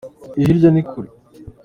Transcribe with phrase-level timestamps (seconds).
[0.37, 1.09] Iyo hirya ni kure.